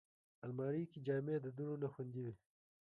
[0.45, 2.33] الماري کې جامې د دوړو نه خوندي وي